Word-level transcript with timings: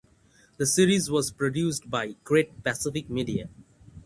The 0.57 0.65
series 0.65 1.11
was 1.11 1.29
produced 1.29 1.87
by 1.87 2.15
Great 2.23 2.63
Pacific 2.63 3.07
Media. 3.07 3.49